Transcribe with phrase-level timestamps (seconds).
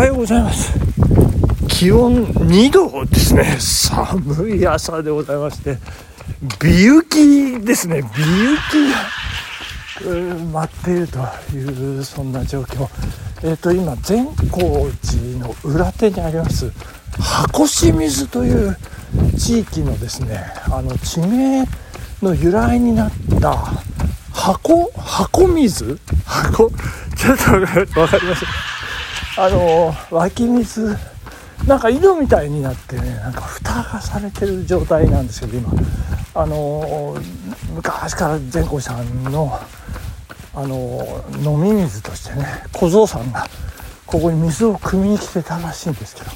[0.00, 0.72] はようございます。
[1.68, 3.44] 気温2度ですね。
[3.60, 5.76] 寒い朝でございまして
[6.58, 8.00] 美雪ですね。
[8.16, 8.90] 美雪
[10.08, 11.18] が待っていると
[11.54, 12.88] いうそんな状況。
[13.42, 16.72] えっ、ー、と今善光寺の裏手にあります
[17.18, 18.78] 箱清水という
[19.36, 20.42] 地域のですね
[20.72, 21.66] あの地名
[22.22, 23.54] の由来になった
[24.32, 25.98] 箱箱水？
[26.24, 26.70] 箱？
[27.18, 28.69] ちょっと分かりました
[29.42, 30.94] あの湧き水
[31.66, 35.72] なんか井戸みたいになってねなんか蓋がされてる状態なんですけど今。
[36.34, 37.16] あの
[37.74, 39.58] 昔から善光さんの
[40.54, 43.46] あの飲み水としてね小僧さんが
[44.04, 46.30] ここに水を汲みに来てたらしいんですけど、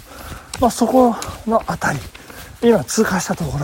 [0.60, 1.14] まあ、そこ
[1.46, 2.00] の辺り
[2.70, 3.58] 今通過したとこ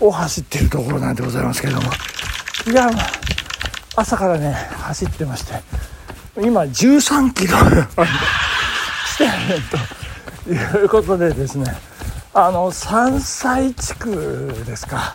[0.00, 1.90] ろを走ってるところなんでございますけれども。
[2.70, 2.88] いや
[3.96, 5.54] 朝からね走ってまして
[6.40, 7.58] 今13キロ。
[9.14, 9.24] して
[10.44, 11.66] ということでですね
[12.32, 15.14] あの山菜地区ですか、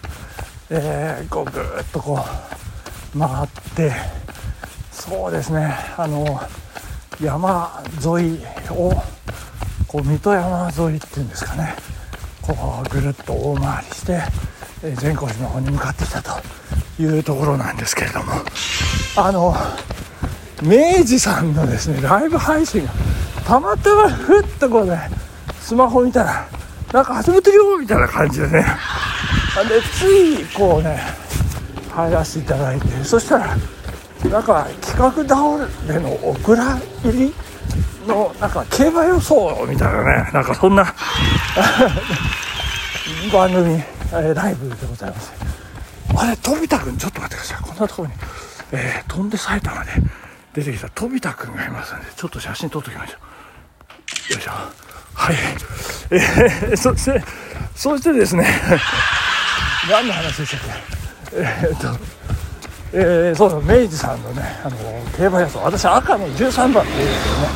[0.70, 2.20] えー、こうぐっとこ
[3.16, 3.92] う回って。
[5.00, 5.76] そうですね。
[5.98, 6.40] あの
[7.22, 8.92] 山沿いを
[9.88, 11.74] こう水戸山沿いっていうんですかね。
[12.42, 14.22] こうぐるっと大回りして、
[14.84, 16.32] え善光寺の方に向かってきたと
[17.02, 18.34] いうところなんですけれども。
[19.16, 19.56] あの
[20.62, 22.92] 明治さんのですねライブ配信が
[23.50, 25.10] たまたまふっとこうね
[25.60, 26.48] スマホ見たら
[26.94, 28.64] なんか始めてるよみたいな感じでね。
[29.68, 31.00] でついこうね
[31.92, 33.58] 入らせていただいてそしたら
[34.30, 37.34] なんか企画倒れのお蔵入り
[38.08, 40.86] のなんか競馬予想みたいなねなんかそんな
[43.34, 45.34] 番組ライブでございます。
[46.16, 47.64] あれ飛田君ちょっと待ってください。
[47.64, 48.14] こんなところに、
[48.74, 49.92] えー、飛んで埼玉で
[50.54, 53.29] 出てきた飛田君がいますんでちょっと写真撮っときましょう。
[55.14, 55.36] はい。
[56.12, 57.24] えー、そして
[57.76, 58.46] そしてですね
[59.90, 60.60] 何の話でしたっ
[61.32, 61.38] け？
[61.38, 62.00] えー、っと
[62.92, 64.76] えー、そうそう明治さんのねあの
[65.18, 67.50] 競馬予想私赤の13番っていうのをね、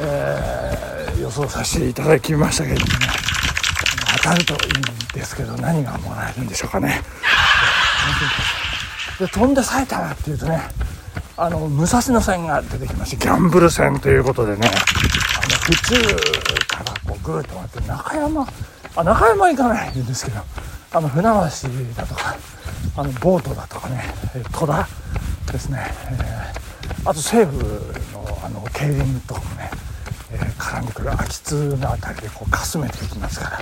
[0.00, 3.06] えー、予想させていただきましたけれどもね
[4.22, 4.82] 当たるといいん
[5.14, 7.02] ですけど何がもらえるんでしょうかね。
[9.18, 10.60] で飛んで埼玉っていうとね
[11.38, 15.94] あの武蔵野線が出てきましてギャンブル線ということでねあの府中
[16.66, 18.46] からこうぐーっと回って中山
[18.96, 20.40] あ中山行かないんですけど
[20.92, 21.28] あの船橋
[21.94, 22.36] だとか
[22.96, 24.02] あのボートだとかね
[24.50, 24.88] 戸田
[25.52, 25.78] ですね、
[26.10, 27.62] えー、あと西武
[28.14, 29.70] のあの競輪とかもね、
[30.32, 33.58] えー、絡んでくる秋津の辺りでこうかすめていきますから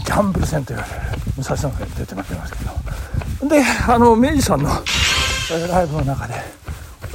[0.00, 1.00] ギャンブル戦と言われる
[1.38, 2.76] 武蔵野線出てますけど。
[3.48, 4.70] であの明治さんの、
[5.70, 6.34] ライブの中で「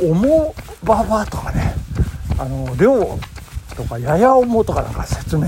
[0.02, 0.54] おも
[0.84, 1.76] ばば」とかね
[2.38, 3.20] 「あの量」
[3.76, 5.48] とか「ややおも」とかなんか説明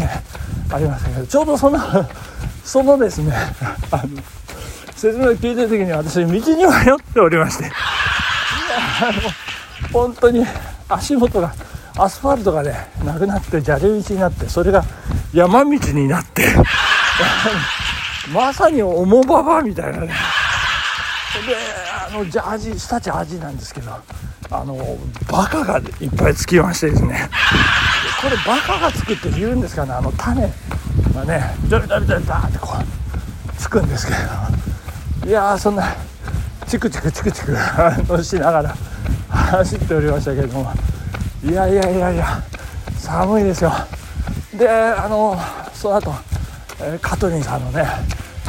[0.71, 1.79] ありましたけどちょうどその
[2.63, 3.33] そのですね
[3.91, 4.03] あの
[4.95, 7.65] 説明を聞いてる時に私道に迷っておりまして
[9.01, 9.13] あの
[9.91, 10.45] 本当に
[10.87, 11.53] 足元が
[11.97, 14.83] アスファルトがねなくなって砂利道になってそれが
[15.33, 16.43] 山道になって
[18.33, 20.07] まさに重馬場みたいなね。
[21.45, 21.57] で
[22.07, 23.91] あのジャージ下地味なんですけど
[24.53, 24.77] あの
[25.31, 27.29] バカがいっぱいつきましてですね。
[28.21, 29.93] これバカがつくって言うんですかね。
[29.93, 30.41] あの種
[31.13, 34.19] がねドリドリドリダーってこうつくんですけれ
[35.23, 35.95] どいやそんな
[36.67, 37.57] チクチクチクチク
[38.07, 38.75] のしながら
[39.29, 40.71] 走っておりましたけれども。
[41.43, 42.41] いやいやいやいや
[42.97, 43.71] 寒いですよ。
[44.57, 45.37] であの
[45.73, 46.13] その後、
[46.79, 47.85] えー、カトリンさんのね、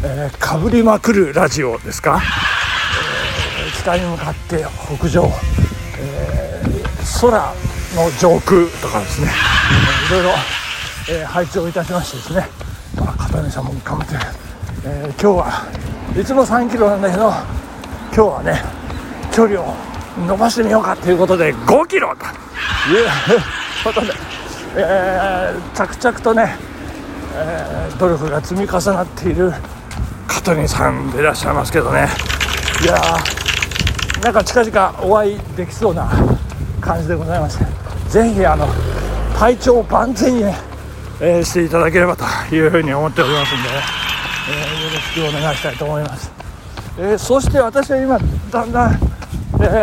[0.05, 2.23] えー、かぶりまくるラジオですか、
[3.67, 4.65] えー、北に向かって
[4.97, 5.29] 北上、
[7.31, 7.55] 空
[7.97, 9.29] の上空とかですね、
[10.09, 10.31] いろいろ、
[11.11, 12.47] えー、配置をいたしましてですね、
[12.97, 14.15] まあ、片根さんも頑張って、
[14.85, 18.63] えー、今日はいつも3キロなんだけど今日はね
[19.33, 19.75] 距離を
[20.27, 22.25] 伸ばしてみようかということで5キロと
[22.93, 23.09] いう
[23.83, 24.13] ことで、
[24.77, 26.57] えー、着々とね、
[27.35, 29.53] えー、努力が積み重なっている
[30.27, 32.09] 香取さんでいらっしゃいますけどね。
[32.83, 36.11] いやーなんか近々お会いできそうな
[36.85, 37.65] 感じでございまして
[38.11, 38.67] ぜひあの
[39.39, 40.55] 体調万全にね、
[41.21, 44.05] えー、していただければというふうに思っておりますんでね
[44.47, 46.31] えー、よろしくお願いしたいと思います、
[46.99, 48.19] えー、そして私は今
[48.51, 48.97] だんだん、え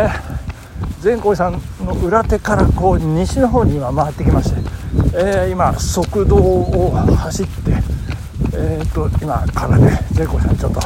[0.08, 4.60] ー、善光さんの裏手からこう西の方に今回ってきまして、
[5.16, 7.92] え今側道を走って
[8.54, 10.80] えーと、今からね善光さんちょっと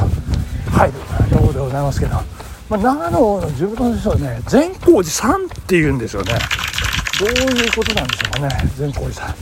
[0.71, 0.99] 入る
[1.29, 2.15] ところでございますけど、
[2.69, 4.41] まあ、長野の地元の人はね。
[4.47, 6.33] 善光寺さんっていうんですよね。
[7.19, 8.69] どういうことなんでしょうかね。
[8.75, 9.35] 善光寺さん。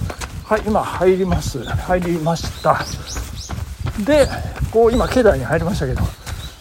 [0.46, 1.64] はい今入ります。
[1.64, 2.86] 入りました。
[4.06, 4.28] で
[4.72, 6.02] こう今境内に入りましたけど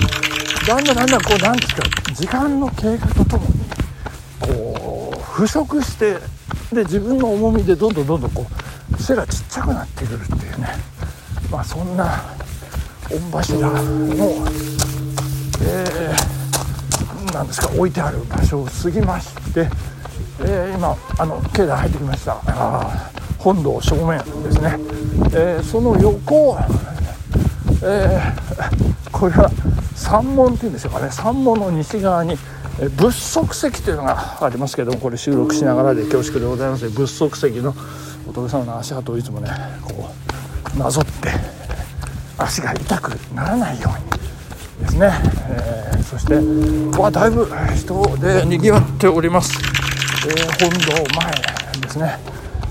[0.67, 1.83] だんだんだんだんこうなんですか
[2.13, 3.51] 時間の経過とともに
[4.39, 6.13] こう腐食して
[6.73, 8.53] で自分の重みでどんどんどんどんこう
[9.05, 10.69] 背がちっちゃくなってくるっていうね。
[11.51, 12.23] まあそんな
[13.31, 13.77] 御柱の、
[15.61, 19.69] えー、なんですか置いてある場所を過ぎまして、
[20.39, 22.41] えー、今あの境内入ってきました。
[22.47, 24.79] あ本堂正面ですね、
[25.33, 26.57] えー、その横、
[27.83, 29.51] えー、これは
[29.93, 31.11] 山門っていうんでしょうかね。
[31.11, 32.39] 山門の西側に
[32.97, 36.89] 仏足石というのがありますけどもこれ収録しながらで恐縮でございます。
[36.89, 37.75] 仏足石の
[38.25, 39.49] 仏様の足跡をいつもね
[39.81, 40.09] こ
[40.75, 41.29] うなぞって
[42.37, 43.99] 足が痛くならないよう
[44.83, 45.09] にですね、
[45.49, 46.35] えー、そして
[46.99, 49.57] わだいぶ人でにぎわっております、
[50.27, 51.31] えー、本堂前
[51.81, 52.17] ですね、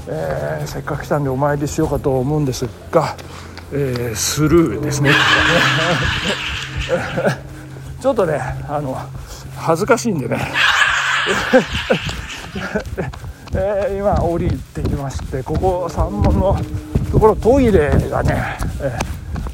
[0.08, 3.16] えー、せっかく来たんでお参りしようかと思うんですが、
[3.72, 5.12] えー、スルーですね。
[8.00, 8.98] ちょっとねあの
[9.56, 10.38] 恥ずかしいんでね
[13.56, 16.56] えー、今降りてきましてここ山門の
[17.12, 18.98] ところトイレがね、え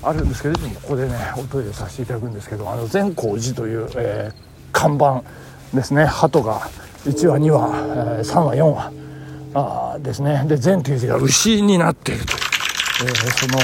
[0.03, 4.35] ー、あるんですけどもここでねおトイレさせていただくんですけどあの善光寺という、えー、
[4.73, 5.23] 看板
[5.75, 6.05] ですね。
[6.05, 6.61] 鳩が
[7.05, 7.69] 1話2話、
[8.19, 8.93] えー、3話4話
[9.53, 10.45] あですね。
[10.47, 12.39] で善という字が牛になっているという、
[13.11, 13.59] え、その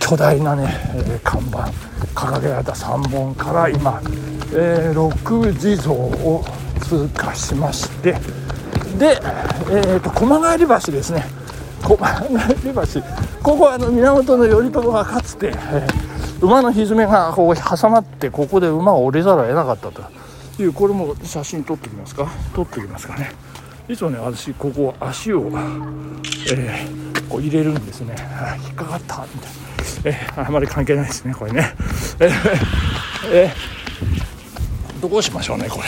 [0.00, 1.70] 巨大なね、えー、看板
[2.14, 4.00] 掲げられた3本から今、
[4.52, 6.44] えー、六地蔵を
[6.80, 8.16] 通過しまして
[8.98, 9.18] で、
[9.70, 11.24] えーと、駒帰り橋ですね。
[11.82, 12.28] 駒帰
[12.66, 13.02] り橋。
[13.42, 20.02] ここはあの源頼朝がかつて、えー、馬のひずめがこう挟まってここで馬を降りざるを得なかったと。
[20.58, 22.26] いうこれも写真撮ってきますか？
[22.54, 23.30] 撮ってきますかね。
[23.88, 28.16] いつもね私ここ足を、えー、こう入れるんですね。
[28.64, 29.56] 引っかかったみたいな。
[30.04, 31.74] えー、あまり関係ないですねこれね。
[32.18, 32.32] えー、
[33.30, 35.84] えー、どうしましょうねこれ。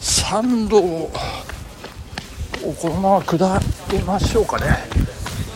[0.00, 0.78] 参道。
[0.78, 1.10] を
[2.60, 3.58] このまま下
[3.90, 4.66] りましょうかね。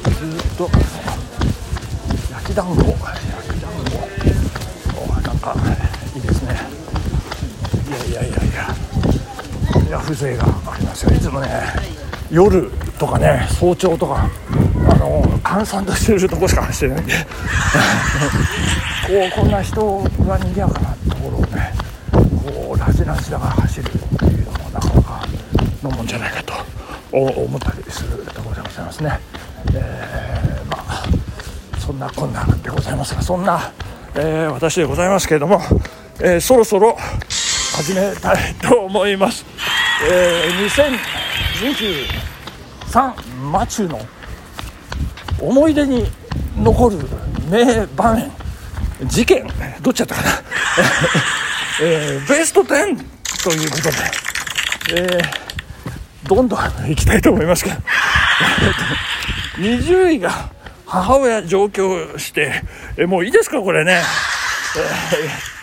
[0.05, 0.71] ずっと。
[2.33, 2.83] 焼き団子。
[2.83, 5.21] 焼き団子。
[5.21, 5.55] なんか
[6.15, 6.56] いいですね。
[7.89, 8.75] いやいやいやいや。
[9.87, 11.15] いや風情がありますよ。
[11.15, 11.49] いつもね
[12.31, 14.31] 夜とかね早朝とか
[14.89, 17.05] あの閑散としてるとこしか走ってない。
[17.05, 17.06] ん
[19.09, 21.75] でこうこんな人が賑やかなところをね
[22.56, 25.29] こうラジラジだから走るっていうのもなかなか
[25.83, 26.55] のもんじゃないかと。
[27.20, 29.19] 思ったりするところでございますね。
[29.75, 31.05] えー、まあ
[31.78, 33.72] そんな困難でございますがそんな、
[34.14, 35.61] えー、私でございますけれども、
[36.20, 36.96] えー、そろそろ
[37.76, 39.44] 始めたいと思います。
[40.10, 40.69] えー、
[42.93, 44.00] 2023マチュの
[45.41, 46.05] 思い出に
[46.56, 46.98] 残る
[47.50, 48.31] 名場面
[49.06, 49.46] 事件
[49.82, 50.29] どっちやったかな、
[51.82, 53.05] えー、ベスト10
[53.43, 53.96] ということで、
[54.94, 55.44] えー、
[56.26, 57.76] どんどんいきたいと思いますけど。
[59.58, 60.50] 20位が
[60.86, 62.62] 母親上京して、
[62.96, 64.02] えもういいですかこれね、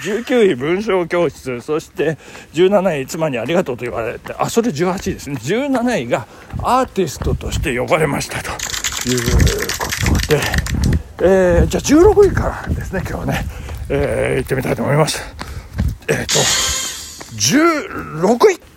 [0.04, 2.18] えー、19位文章教室そして
[2.54, 5.36] 17位妻にありがとうと言われてあそれ18位ですね。
[5.38, 6.28] 17位が
[6.60, 9.20] アーティストとして呼ばれましたという
[9.78, 9.88] こ
[10.28, 10.42] とで、
[11.24, 13.46] えー、じゃあ16位からですね今日はね、
[13.90, 15.22] えー、行ってみたいと思います。
[16.08, 16.40] えっ、ー、と
[17.38, 18.71] 16位。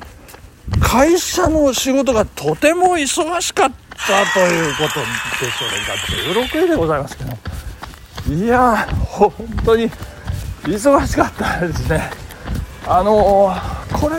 [0.94, 3.72] 会社の仕事がとても忙しかっ
[4.06, 5.00] たということ
[5.44, 9.32] でしょうが16位でございますけどいや本
[9.64, 9.90] 当に
[10.62, 12.10] 忙しかったですね。
[12.86, 14.18] あのー、これ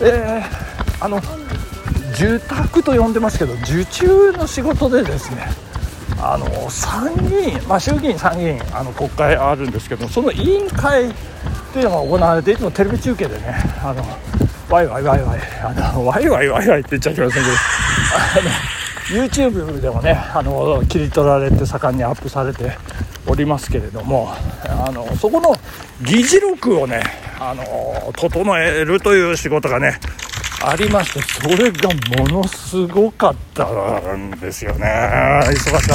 [0.00, 1.20] えー、あの
[2.16, 5.46] 住宅と呼んでますけど受注の仕事でですね
[6.20, 11.12] あの参議院、まあ、衆議院、参議院あの国会あるんですけどその委員会っ
[11.72, 13.54] ていうのが行われていつもテレビ中継でね
[13.84, 14.02] あの
[14.72, 22.78] ワイワイワイワイあのワイワイワイワイって言っちゃいけませんけどあの YouTube でもねあの切り取られて盛んにアップされて
[23.26, 24.30] おりますけれども
[24.66, 25.54] あのそこの
[26.02, 27.02] 議事録をね
[27.38, 27.64] あの
[28.16, 30.00] 整えるという仕事がね
[30.64, 31.90] ありましてそれが
[32.24, 34.86] ものすごかったんですよね。
[34.86, 35.94] 忙しかった。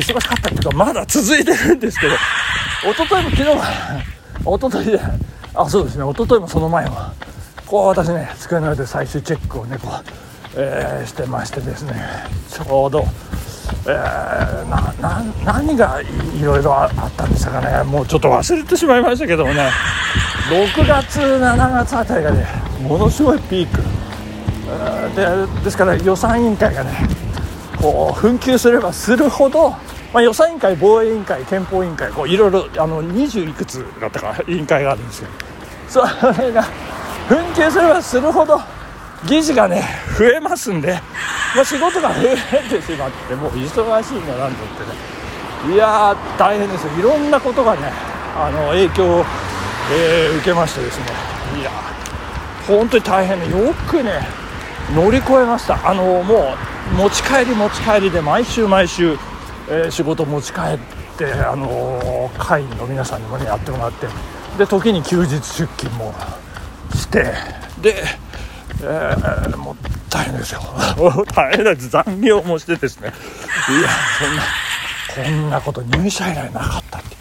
[0.00, 2.14] しかったけどまだ続いてるんですけど
[2.88, 5.00] 一昨日も昨日も一昨日で
[5.54, 6.96] あそうですね一昨日もその前も
[7.68, 10.04] こう私ね机の上で最終チェックをねこう、
[10.56, 11.94] えー、してましてですね
[12.50, 13.04] ちょうど、
[13.86, 19.70] えー、なな何がいろいろあったんでしたかねもうちょっと忘れてしまいましたけどもね
[20.48, 22.46] 6月7月あたりがね
[22.80, 23.82] ものすごいピーク。
[25.16, 26.90] でですから予算委員会がね
[27.80, 29.76] こう紛糾すればするほど、ま
[30.16, 35.28] あ、予算委員会防衛委員会憲法委員会こういろいろあの20いくつだったか委員会があるんですよ
[35.88, 36.02] そ
[36.40, 36.64] れが
[37.28, 38.60] 紛糾すればするほど
[39.26, 39.84] 議事がね
[40.16, 41.00] 増えますんで、
[41.54, 42.36] まあ、仕事が増え
[42.68, 45.74] てしまってもう忙しいんだなんてってね。
[45.74, 46.92] いやー大変ですよ。
[46.98, 47.92] いろんなことがね
[48.36, 49.24] あの影響を、
[49.92, 51.06] えー、受けましてですね。
[51.60, 51.70] いや
[52.66, 54.20] 本当に大変でよくね
[54.94, 55.88] 乗り越えました。
[55.88, 56.54] あのも
[56.92, 59.18] う持ち帰り持ち帰りで毎週毎週、
[59.68, 60.78] えー、仕事持ち帰っ
[61.18, 64.06] てあの会員の皆さんにもねやってもらって。
[64.56, 66.14] で時に休日出勤も。
[66.98, 67.24] して。
[67.80, 68.04] で、
[68.82, 69.76] えー、もう
[70.10, 70.60] 大変ですよ。
[71.34, 73.12] 大変です残業もしてですね。
[73.68, 73.88] いや
[74.18, 74.42] そんな
[75.14, 77.16] こんなこと入社以来なかったって。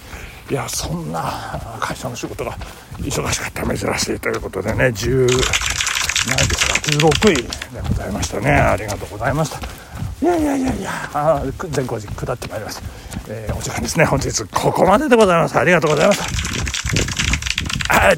[0.53, 2.57] いやそんな会社の仕事が
[2.99, 4.85] 忙しかった珍しいということでね。
[4.85, 5.27] 10
[6.27, 6.73] 何ですか
[7.07, 7.43] ？16位で
[7.87, 8.51] ございましたね。
[8.51, 9.59] ありがとうございました。
[10.21, 12.81] いやいやいやいやあ全工寺下ってまいります、
[13.29, 14.05] えー、お時間ですね。
[14.05, 15.57] 本日ここまででございます。
[15.57, 16.19] ありがとうございまし
[16.53, 16.56] た。
[17.99, 18.13] あ